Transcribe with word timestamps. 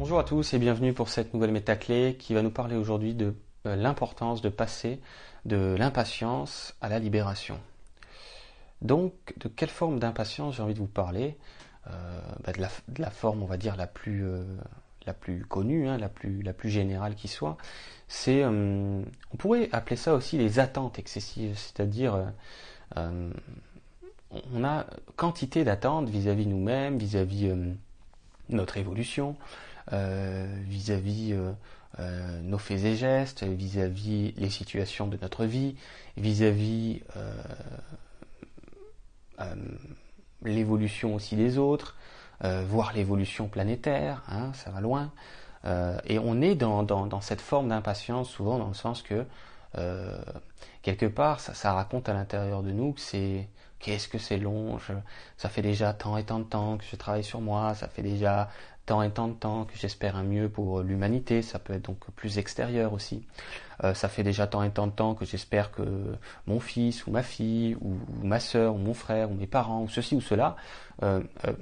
Bonjour 0.00 0.18
à 0.18 0.24
tous 0.24 0.54
et 0.54 0.58
bienvenue 0.58 0.94
pour 0.94 1.10
cette 1.10 1.34
nouvelle 1.34 1.52
métaclé 1.52 2.16
qui 2.18 2.32
va 2.32 2.40
nous 2.40 2.50
parler 2.50 2.74
aujourd'hui 2.74 3.12
de 3.12 3.34
euh, 3.66 3.76
l'importance 3.76 4.40
de 4.40 4.48
passer 4.48 4.98
de 5.44 5.76
l'impatience 5.78 6.74
à 6.80 6.88
la 6.88 6.98
libération. 6.98 7.60
Donc, 8.80 9.12
de 9.36 9.48
quelle 9.48 9.68
forme 9.68 9.98
d'impatience 9.98 10.56
j'ai 10.56 10.62
envie 10.62 10.72
de 10.72 10.78
vous 10.78 10.86
parler? 10.86 11.36
Euh, 11.86 12.18
bah, 12.42 12.52
de, 12.54 13.02
la, 13.02 13.10
forme, 13.10 13.42
on 13.42 13.46
va 13.46 13.58
dire, 13.58 13.76
la 13.76 13.86
plus, 13.86 14.24
euh, 14.24 14.42
connue, 15.50 15.86
hein, 15.86 15.98
la, 15.98 16.08
plus, 16.08 16.40
la 16.40 16.54
plus 16.54 16.70
générale 16.70 17.14
qui 17.14 17.28
soit. 17.28 17.58
C'est, 18.08 18.42
on 18.46 19.04
pourrait 19.36 19.68
appeler 19.70 19.96
ça 19.96 20.14
aussi 20.14 20.38
les 20.38 20.60
attentes 20.60 20.98
excessives, 20.98 21.58
c'est-à-dire 21.58 22.32
on 22.96 24.64
a 24.64 24.86
quantité 25.16 25.62
d'attentes 25.62 26.08
vis-à-vis 26.08 26.46
nous-mêmes, 26.46 26.96
vis-à-vis 26.96 27.52
notre 28.50 28.76
évolution, 28.76 29.36
euh, 29.92 30.46
vis-à-vis 30.66 31.32
euh, 31.32 31.50
euh, 31.98 32.40
nos 32.42 32.58
faits 32.58 32.84
et 32.84 32.94
gestes, 32.94 33.42
vis-à-vis 33.42 34.32
les 34.36 34.50
situations 34.50 35.08
de 35.08 35.18
notre 35.20 35.44
vie, 35.44 35.74
vis-à-vis 36.16 37.02
l'évolution 40.44 41.14
aussi 41.14 41.34
des 41.34 41.58
autres, 41.58 41.96
voir 42.42 42.92
l'évolution 42.92 43.48
planétaire, 43.48 44.22
hein, 44.28 44.52
ça 44.54 44.70
va 44.70 44.80
loin. 44.80 45.10
et 46.04 46.18
on 46.18 46.40
est 46.40 46.54
dans, 46.54 47.20
cette 47.20 47.40
forme 47.40 47.68
d'impatience 47.68 48.28
souvent 48.28 48.58
dans 48.58 48.68
le 48.68 48.74
sens 48.74 49.02
que 49.02 49.24
quelque 50.82 51.06
part 51.06 51.40
ça, 51.40 51.72
raconte 51.72 52.08
à 52.08 52.14
l'intérieur 52.14 52.62
de 52.62 52.70
nous 52.70 52.92
que 52.92 53.00
c'est 53.00 53.48
qu'est-ce 53.78 54.08
que 54.08 54.18
c'est 54.18 54.38
long, 54.38 54.78
ça 55.36 55.48
fait 55.48 55.62
déjà 55.62 55.92
tant 55.92 56.16
et 56.16 56.24
tant 56.24 56.38
de 56.38 56.44
temps 56.44 56.76
que 56.76 56.84
je 56.84 56.96
travaille 56.96 57.24
sur 57.24 57.40
moi, 57.40 57.74
ça 57.74 57.88
fait 57.88 58.02
déjà 58.02 58.50
tant 58.86 59.02
et 59.02 59.10
tant 59.10 59.28
de 59.28 59.34
temps 59.34 59.66
que 59.66 59.76
j'espère 59.76 60.16
un 60.16 60.24
mieux 60.24 60.48
pour 60.48 60.80
l'humanité, 60.80 61.42
ça 61.42 61.60
peut 61.60 61.72
être 61.74 61.84
donc 61.84 61.98
plus 62.16 62.38
extérieur 62.38 62.92
aussi. 62.92 63.24
Euh, 63.84 63.94
ça 63.94 64.08
fait 64.08 64.22
déjà 64.24 64.46
tant 64.46 64.62
et 64.62 64.70
tant 64.70 64.88
de 64.88 64.92
temps 64.92 65.14
que 65.14 65.24
j'espère 65.24 65.70
que 65.70 66.16
mon 66.46 66.60
fils 66.60 67.06
ou 67.06 67.12
ma 67.12 67.22
fille 67.22 67.76
ou, 67.80 67.96
ma 68.22 68.40
soeur 68.40 68.74
ou 68.74 68.78
mon 68.78 68.92
frère 68.92 69.30
ou 69.30 69.34
mes 69.34 69.46
parents 69.46 69.82
ou 69.82 69.88
ceci 69.88 70.16
ou 70.16 70.20
cela 70.20 70.56
euh, 71.02 71.22
euh, 71.46 71.52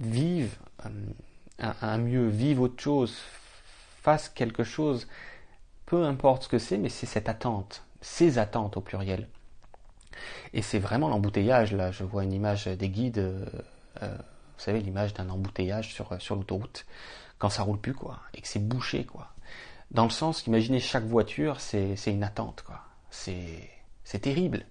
vivent 0.00 0.56
un, 1.60 1.98
mieux, 1.98 2.28
vivent 2.28 2.60
autre 2.60 2.82
chose, 2.82 3.16
fassent 4.02 4.28
quelque 4.28 4.64
chose, 4.64 5.06
peu 5.88 6.04
importe 6.04 6.42
ce 6.44 6.48
que 6.48 6.58
c'est, 6.58 6.76
mais 6.76 6.90
c'est 6.90 7.06
cette 7.06 7.30
attente, 7.30 7.82
ces 8.02 8.36
attentes 8.36 8.76
au 8.76 8.82
pluriel. 8.82 9.26
Et 10.52 10.60
c'est 10.60 10.78
vraiment 10.78 11.08
l'embouteillage, 11.08 11.72
là, 11.72 11.90
je 11.92 12.04
vois 12.04 12.24
une 12.24 12.32
image 12.34 12.66
des 12.66 12.90
guides, 12.90 13.16
euh, 13.16 13.46
euh, 14.02 14.14
vous 14.14 14.62
savez, 14.62 14.80
l'image 14.80 15.14
d'un 15.14 15.30
embouteillage 15.30 15.94
sur, 15.94 16.20
sur 16.20 16.36
l'autoroute, 16.36 16.84
quand 17.38 17.48
ça 17.48 17.62
roule 17.62 17.78
plus, 17.78 17.94
quoi, 17.94 18.20
et 18.34 18.42
que 18.42 18.48
c'est 18.48 18.58
bouché, 18.58 19.06
quoi. 19.06 19.28
Dans 19.90 20.04
le 20.04 20.10
sens 20.10 20.42
qu'imaginez 20.42 20.78
chaque 20.78 21.04
voiture, 21.04 21.58
c'est 21.58 21.96
une 22.06 22.22
attente, 22.22 22.62
quoi. 22.66 22.82
C'est 23.08 24.20
terrible, 24.20 24.66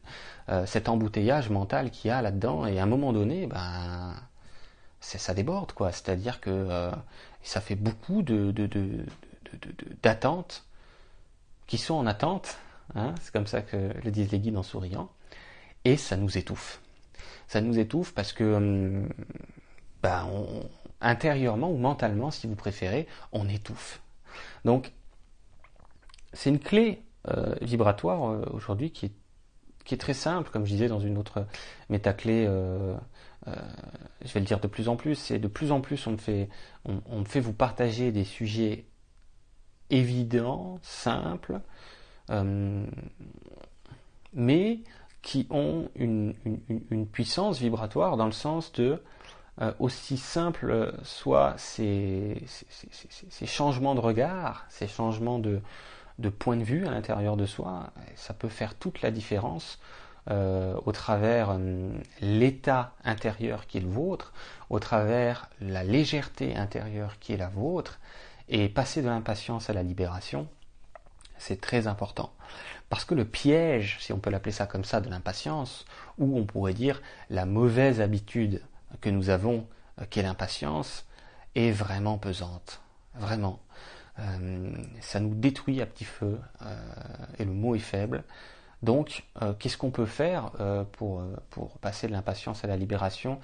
euh, 0.49 0.67
cet 0.67 0.87
embouteillage 0.87 1.49
mental 1.49 1.89
qu'il 1.89 2.09
y 2.09 2.11
a 2.11 2.21
là-dedans, 2.21 2.67
et 2.67 2.79
à 2.79 2.83
un 2.83 2.87
moment 2.87 3.11
donné, 3.11 3.47
ben, 3.47 4.13
ça 4.99 5.33
déborde, 5.33 5.71
quoi. 5.71 5.91
C'est-à-dire 5.91 6.39
que 6.39 6.91
ça 7.41 7.59
fait 7.59 7.75
beaucoup 7.75 8.21
de, 8.21 8.53
d'attentes 10.03 10.66
qui 11.67 11.77
sont 11.77 11.95
en 11.95 12.07
attente, 12.07 12.57
hein, 12.95 13.13
c'est 13.21 13.31
comme 13.31 13.47
ça 13.47 13.61
que 13.61 13.93
le 14.03 14.11
disent 14.11 14.31
les 14.31 14.39
guides 14.39 14.57
en 14.57 14.63
souriant, 14.63 15.09
et 15.85 15.97
ça 15.97 16.17
nous 16.17 16.37
étouffe. 16.37 16.81
Ça 17.47 17.61
nous 17.61 17.79
étouffe 17.79 18.13
parce 18.13 18.33
que 18.33 18.55
hum, 18.55 19.09
ben, 20.01 20.27
intérieurement 21.01 21.71
ou 21.71 21.77
mentalement, 21.77 22.31
si 22.31 22.47
vous 22.47 22.55
préférez, 22.55 23.07
on 23.31 23.47
étouffe. 23.47 24.01
Donc, 24.65 24.91
c'est 26.33 26.49
une 26.49 26.59
clé 26.59 27.01
euh, 27.27 27.55
vibratoire 27.61 28.29
euh, 28.29 28.45
aujourd'hui 28.51 28.91
qui 28.91 29.05
est, 29.05 29.97
très 29.97 30.13
simple, 30.13 30.49
comme 30.51 30.65
je 30.65 30.71
disais 30.71 30.89
dans 30.89 30.99
une 30.99 31.17
autre 31.17 31.47
métaclé, 31.89 32.45
euh, 32.45 32.95
euh, 33.47 33.55
je 34.25 34.33
vais 34.33 34.41
le 34.41 34.45
dire 34.45 34.59
de 34.59 34.67
plus 34.67 34.89
en 34.89 34.97
plus, 34.97 35.15
c'est 35.15 35.39
de 35.39 35.47
plus 35.47 35.71
en 35.71 35.79
plus 35.79 36.05
on 36.07 36.11
me 36.11 36.17
fait, 36.17 36.49
on, 36.85 37.23
fait 37.23 37.39
vous 37.39 37.53
partager 37.53 38.11
des 38.11 38.25
sujets 38.25 38.85
évidents, 39.89 40.79
simples, 40.81 41.59
mais 44.33 44.79
qui 45.21 45.47
ont 45.49 45.89
une, 45.95 46.33
puissance 47.11 47.59
vibratoire 47.59 48.17
dans 48.17 48.25
le 48.25 48.31
sens 48.31 48.71
de 48.73 49.01
euh, 49.61 49.73
aussi 49.79 50.17
simple 50.17 50.93
soient 51.03 51.55
ces, 51.57 52.43
ces, 52.47 53.45
changements 53.45 53.95
de 53.95 53.99
regard, 53.99 54.65
ces 54.69 54.87
changements 54.87 55.39
de, 55.39 55.61
de 56.19 56.29
point 56.29 56.55
de 56.57 56.63
vue 56.63 56.85
à 56.87 56.91
l'intérieur 56.91 57.35
de 57.37 57.45
soi, 57.45 57.91
ça 58.15 58.33
peut 58.33 58.47
faire 58.49 58.75
toute 58.75 59.01
la 59.01 59.11
différence 59.11 59.79
euh, 60.29 60.75
au 60.85 60.91
travers 60.91 61.51
euh, 61.51 61.91
l'état 62.21 62.93
intérieur 63.03 63.65
qui 63.65 63.77
est 63.77 63.81
le 63.81 63.87
vôtre, 63.87 64.33
au 64.69 64.79
travers 64.79 65.49
la 65.61 65.83
légèreté 65.83 66.55
intérieure 66.55 67.17
qui 67.19 67.33
est 67.33 67.37
la 67.37 67.49
vôtre, 67.49 67.99
et 68.49 68.69
passer 68.69 69.01
de 69.01 69.07
l'impatience 69.07 69.69
à 69.69 69.73
la 69.73 69.83
libération, 69.83 70.47
c'est 71.37 71.61
très 71.61 71.87
important. 71.87 72.31
Parce 72.89 73.03
que 73.03 73.15
le 73.15 73.25
piège, 73.25 73.97
si 73.99 74.13
on 74.13 74.19
peut 74.19 74.29
l'appeler 74.29 74.53
ça 74.53 74.65
comme 74.65 74.85
ça, 74.85 75.01
de 75.01 75.09
l'impatience, 75.09 75.85
ou 76.17 76.37
on 76.37 76.45
pourrait 76.45 76.73
dire 76.73 77.01
la 77.29 77.45
mauvaise 77.45 77.99
habitude 77.99 78.61
que 79.01 79.09
nous 79.09 79.29
avons, 79.29 79.67
euh, 79.99 80.05
qu'est 80.09 80.21
l'impatience, 80.21 81.05
est 81.55 81.71
vraiment 81.71 82.17
pesante. 82.17 82.81
Vraiment. 83.15 83.59
Euh, 84.19 84.71
ça 85.01 85.19
nous 85.19 85.35
détruit 85.35 85.81
à 85.81 85.85
petit 85.85 86.05
feu, 86.05 86.39
euh, 86.61 86.75
et 87.39 87.45
le 87.45 87.51
mot 87.51 87.75
est 87.75 87.79
faible. 87.79 88.23
Donc, 88.83 89.23
qu'est-ce 89.57 89.75
qu'on 89.75 89.89
peut 89.89 90.05
faire 90.05 90.51
pour, 90.91 91.23
pour 91.49 91.79
passer 91.79 92.05
de 92.05 92.11
l'impatience 92.11 92.63
à 92.63 92.67
la 92.67 92.77
libération? 92.77 93.39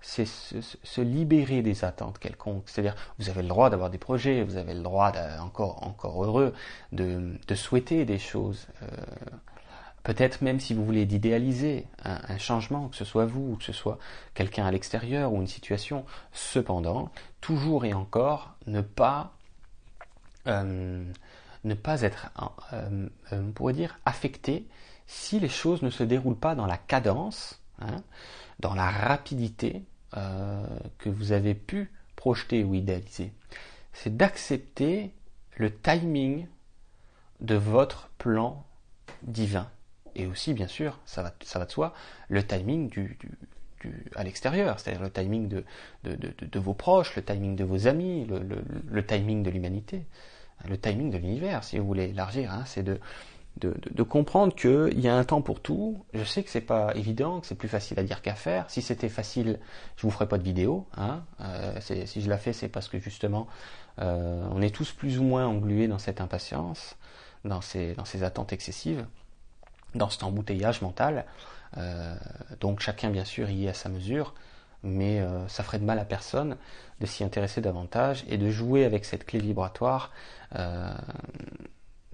C'est 0.00 0.26
se, 0.26 1.00
libérer 1.00 1.62
des 1.62 1.84
attentes 1.84 2.18
quelconques. 2.18 2.64
C'est-à-dire, 2.66 2.94
vous 3.18 3.28
avez 3.28 3.42
le 3.42 3.48
droit 3.48 3.70
d'avoir 3.70 3.90
des 3.90 3.98
projets, 3.98 4.42
vous 4.42 4.56
avez 4.56 4.74
le 4.74 4.82
droit, 4.82 5.12
encore, 5.40 5.82
encore 5.86 6.24
heureux, 6.24 6.54
de, 6.92 7.38
souhaiter 7.54 8.04
des 8.04 8.18
choses. 8.18 8.68
Euh, 8.82 8.86
peut-être 10.04 10.40
même 10.42 10.60
si 10.60 10.72
vous 10.72 10.84
voulez 10.84 11.04
d'idéaliser 11.04 11.86
un, 12.04 12.38
changement, 12.38 12.88
que 12.88 12.96
ce 12.96 13.04
soit 13.04 13.26
vous, 13.26 13.52
ou 13.52 13.56
que 13.56 13.64
ce 13.64 13.72
soit 13.72 13.98
quelqu'un 14.34 14.66
à 14.66 14.70
l'extérieur 14.70 15.32
ou 15.32 15.40
une 15.40 15.48
situation. 15.48 16.04
Cependant, 16.32 17.10
toujours 17.40 17.84
et 17.84 17.92
encore, 17.92 18.54
ne 18.66 18.80
pas, 18.80 19.32
euh, 20.46 21.04
ne 21.64 21.74
pas 21.74 22.02
être, 22.02 22.30
euh, 22.72 23.08
on 23.32 23.50
pourrait 23.50 23.74
dire, 23.74 23.98
affecté 24.04 24.66
si 25.06 25.40
les 25.40 25.48
choses 25.48 25.82
ne 25.82 25.90
se 25.90 26.04
déroulent 26.04 26.38
pas 26.38 26.54
dans 26.54 26.66
la 26.66 26.76
cadence. 26.76 27.60
Hein, 27.80 28.02
dans 28.58 28.74
la 28.74 28.90
rapidité 28.90 29.84
euh, 30.16 30.66
que 30.98 31.08
vous 31.08 31.32
avez 31.32 31.54
pu 31.54 31.92
projeter 32.16 32.64
ou 32.64 32.74
idéaliser. 32.74 33.32
C'est 33.92 34.16
d'accepter 34.16 35.12
le 35.56 35.72
timing 35.72 36.46
de 37.40 37.54
votre 37.54 38.08
plan 38.18 38.64
divin. 39.22 39.70
Et 40.16 40.26
aussi, 40.26 40.54
bien 40.54 40.66
sûr, 40.66 40.98
ça 41.04 41.22
va, 41.22 41.32
ça 41.42 41.60
va 41.60 41.66
de 41.66 41.70
soi, 41.70 41.94
le 42.28 42.44
timing 42.44 42.88
du, 42.88 43.16
à 44.16 44.24
l'extérieur, 44.24 44.80
c'est-à-dire 44.80 45.02
le 45.02 45.10
timing 45.10 45.46
de, 45.46 45.64
de, 46.02 46.58
vos 46.58 46.74
proches, 46.74 47.14
le 47.14 47.22
timing 47.22 47.54
de 47.54 47.62
vos 47.62 47.86
amis, 47.86 48.26
le, 48.26 49.06
timing 49.06 49.44
de 49.44 49.50
l'humanité, 49.50 50.04
le 50.68 50.76
timing 50.78 51.10
de 51.10 51.18
l'univers, 51.18 51.62
si 51.62 51.78
vous 51.78 51.86
voulez 51.86 52.08
élargir, 52.08 52.50
hein, 52.52 52.64
c'est 52.66 52.82
de, 52.82 52.98
de, 53.58 54.02
comprendre 54.02 54.54
qu'il 54.54 55.00
y 55.00 55.08
a 55.08 55.16
un 55.16 55.24
temps 55.24 55.42
pour 55.42 55.60
tout. 55.60 56.04
Je 56.14 56.24
sais 56.24 56.42
que 56.42 56.50
c'est 56.50 56.60
pas 56.60 56.94
évident, 56.94 57.40
que 57.40 57.46
c'est 57.46 57.54
plus 57.54 57.68
facile 57.68 57.98
à 57.98 58.02
dire 58.02 58.22
qu'à 58.22 58.34
faire. 58.34 58.64
Si 58.68 58.82
c'était 58.82 59.08
facile, 59.08 59.58
je 59.96 60.02
vous 60.02 60.10
ferais 60.10 60.28
pas 60.28 60.38
de 60.38 60.42
vidéo. 60.42 60.86
Hein. 60.96 61.22
Euh, 61.40 61.78
si 61.80 62.20
je 62.20 62.30
la 62.30 62.38
fais, 62.38 62.52
c'est 62.52 62.68
parce 62.68 62.88
que 62.88 62.98
justement, 62.98 63.46
euh, 64.00 64.46
on 64.52 64.62
est 64.62 64.74
tous 64.74 64.92
plus 64.92 65.18
ou 65.18 65.24
moins 65.24 65.46
englués 65.46 65.88
dans 65.88 65.98
cette 65.98 66.20
impatience, 66.20 66.96
dans 67.44 67.60
ces, 67.60 67.94
dans 67.94 68.04
ces 68.04 68.22
attentes 68.22 68.52
excessives, 68.52 69.04
dans 69.94 70.08
cet 70.08 70.22
embouteillage 70.22 70.82
mental. 70.82 71.24
Euh, 71.76 72.14
donc 72.60 72.80
chacun, 72.80 73.10
bien 73.10 73.24
sûr, 73.24 73.50
y 73.50 73.66
est 73.66 73.70
à 73.70 73.74
sa 73.74 73.88
mesure, 73.88 74.34
mais 74.82 75.20
ça 75.48 75.64
ferait 75.64 75.80
de 75.80 75.84
mal 75.84 75.98
à 75.98 76.04
personne 76.04 76.56
de 77.00 77.06
s'y 77.06 77.24
intéresser 77.24 77.60
davantage 77.60 78.24
et 78.28 78.38
de 78.38 78.48
jouer 78.48 78.84
avec 78.84 79.04
cette 79.04 79.26
clé 79.26 79.40
vibratoire 79.40 80.12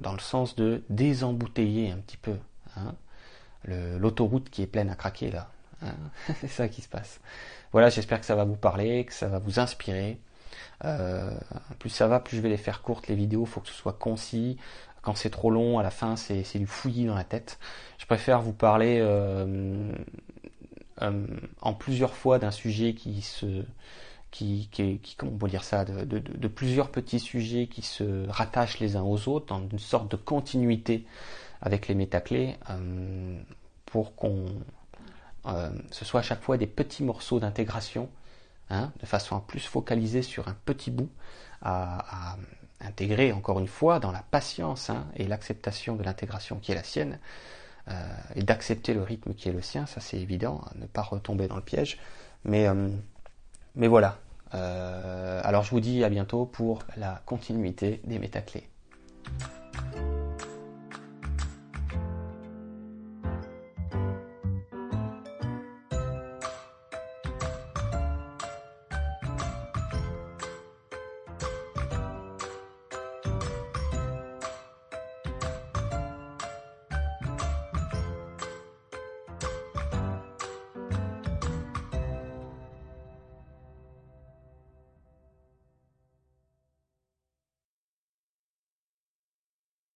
dans 0.05 0.13
le 0.13 0.21
sens 0.21 0.55
de 0.55 0.83
désembouteiller 0.91 1.91
un 1.91 1.97
petit 1.97 2.19
peu 2.19 2.37
hein, 2.77 2.95
l'autoroute 3.67 4.51
qui 4.51 4.63
est 4.63 4.67
pleine 4.67 4.91
à 4.91 4.95
craquer 4.95 5.31
là. 5.31 5.51
Hein. 5.83 5.95
c'est 6.41 6.49
ça 6.49 6.69
qui 6.69 6.83
se 6.83 6.89
passe. 6.89 7.21
Voilà, 7.73 7.89
j'espère 7.89 8.21
que 8.21 8.27
ça 8.27 8.37
va 8.37 8.45
vous 8.45 8.57
parler, 8.57 9.05
que 9.05 9.13
ça 9.13 9.27
va 9.29 9.39
vous 9.39 9.59
inspirer. 9.59 10.19
Euh, 10.85 11.31
plus 11.79 11.91
ça 11.91 12.07
va, 12.07 12.21
plus 12.21 12.37
je 12.37 12.43
vais 12.43 12.49
les 12.49 12.57
faire 12.57 12.83
courtes 12.83 13.09
les 13.09 13.15
vidéos, 13.15 13.45
il 13.45 13.49
faut 13.49 13.61
que 13.61 13.69
ce 13.69 13.75
soit 13.75 13.95
concis. 13.95 14.59
Quand 15.03 15.15
c'est 15.15 15.31
trop 15.31 15.51
long, 15.51 15.79
à 15.79 15.83
la 15.83 15.91
fin, 15.91 16.17
c'est 16.17 16.59
du 16.59 16.67
fouillis 16.67 17.07
dans 17.07 17.15
la 17.15 17.25
tête. 17.25 17.59
Je 17.99 18.07
préfère 18.07 18.41
vous 18.41 18.53
parler 18.53 18.99
euh, 19.01 19.93
euh, 21.03 21.27
en 21.61 21.75
plusieurs 21.75 22.15
fois 22.15 22.39
d'un 22.39 22.51
sujet 22.51 22.95
qui 22.95 23.21
se 23.21 23.65
qui, 24.35 24.69
qui, 24.73 25.15
comment 25.17 25.31
on 25.33 25.39
peut 25.39 25.49
dire 25.49 25.63
ça, 25.63 25.85
de, 25.85 26.49
plusieurs 26.49 26.91
petits 26.91 27.21
sujets 27.21 27.69
qui 27.69 27.83
se 27.83 28.29
rattachent 28.29 28.81
les 28.81 28.97
uns 28.97 29.03
aux 29.03 29.29
autres 29.29 29.47
dans 29.47 29.61
une 29.61 29.79
sorte 29.79 30.11
de 30.11 30.17
continuité 30.17 31.07
avec 31.63 31.87
les 31.87 31.95
métaclés 31.95 32.57
euh, 32.69 33.41
pour 33.87 34.17
qu'on 34.17 34.47
euh, 35.47 35.71
ce 35.93 36.05
soit 36.05 36.19
à 36.19 36.23
chaque 36.25 36.43
fois 36.43 36.57
des 36.57 36.67
petits 36.67 37.05
morceaux 37.05 37.39
d'intégration, 37.39 38.11
hein, 38.71 38.93
de 39.01 39.07
façon 39.07 39.37
à 39.37 39.41
plus 39.41 39.61
focaliser 39.61 40.23
sur 40.23 40.49
un 40.49 40.57
petit 40.65 40.91
bout, 40.91 41.11
à, 41.63 42.37
intégrer 42.81 43.33
encore 43.33 43.61
une 43.61 43.69
fois 43.69 44.01
dans 44.01 44.11
la 44.11 44.25
patience 44.33 44.91
hein, 44.91 45.07
et 45.15 45.29
l'acceptation 45.29 45.95
de 45.95 46.03
l'intégration 46.03 46.59
qui 46.59 46.73
est 46.73 46.75
la 46.75 46.83
sienne, 46.83 47.21
euh, 47.87 47.93
et 48.35 48.43
d'accepter 48.43 48.95
le 48.95 49.03
rythme 49.03 49.33
qui 49.33 49.49
est 49.49 49.53
le 49.53 49.63
sien, 49.63 49.87
ça 49.87 50.01
c'est 50.01 50.19
évident, 50.19 50.65
ne 50.75 50.87
pas 50.87 51.03
retomber 51.03 51.47
dans 51.47 51.57
le 51.57 51.63
piège. 51.63 51.99
Mais, 52.45 52.67
mais 53.75 53.87
voilà, 53.87 54.19
alors 54.55 55.63
je 55.65 55.71
vous 55.71 55.81
dis 55.81 56.05
à 56.05 56.09
bientôt 56.09 56.47
pour 56.47 56.81
la 56.97 57.23
continuité 57.27 58.01
des 58.05 58.19
métaclés. 58.19 58.69